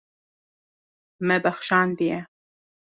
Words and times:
Me 1.27 1.37
bexşandiye. 1.43 2.19